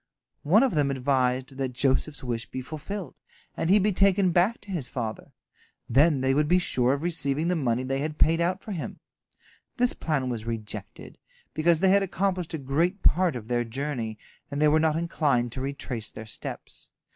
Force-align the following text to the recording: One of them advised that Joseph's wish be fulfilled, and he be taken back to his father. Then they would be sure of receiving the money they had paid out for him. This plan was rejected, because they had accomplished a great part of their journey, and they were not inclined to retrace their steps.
One 0.41 0.63
of 0.63 0.73
them 0.73 0.89
advised 0.89 1.57
that 1.57 1.73
Joseph's 1.73 2.23
wish 2.23 2.47
be 2.49 2.59
fulfilled, 2.59 3.19
and 3.55 3.69
he 3.69 3.77
be 3.77 3.91
taken 3.91 4.31
back 4.31 4.59
to 4.61 4.71
his 4.71 4.89
father. 4.89 5.31
Then 5.87 6.21
they 6.21 6.33
would 6.33 6.47
be 6.47 6.57
sure 6.57 6.93
of 6.93 7.03
receiving 7.03 7.49
the 7.49 7.55
money 7.55 7.83
they 7.83 7.99
had 7.99 8.17
paid 8.17 8.41
out 8.41 8.63
for 8.63 8.71
him. 8.71 8.99
This 9.77 9.93
plan 9.93 10.27
was 10.27 10.43
rejected, 10.45 11.19
because 11.53 11.77
they 11.81 11.89
had 11.89 12.01
accomplished 12.01 12.55
a 12.55 12.57
great 12.57 13.03
part 13.03 13.35
of 13.35 13.47
their 13.47 13.63
journey, 13.63 14.17
and 14.49 14.59
they 14.59 14.67
were 14.67 14.79
not 14.79 14.95
inclined 14.95 15.51
to 15.51 15.61
retrace 15.61 16.09
their 16.09 16.25
steps. 16.25 16.89